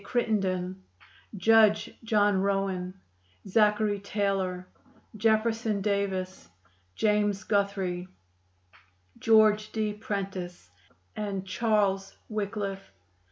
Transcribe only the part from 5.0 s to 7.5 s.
Jefferson Davis, James